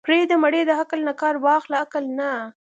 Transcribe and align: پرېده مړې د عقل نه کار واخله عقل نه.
پرېده 0.05 0.35
مړې 0.43 0.61
د 0.65 0.71
عقل 0.79 0.99
نه 1.07 1.13
کار 1.21 1.35
واخله 1.45 1.75
عقل 1.83 2.05
نه. 2.19 2.29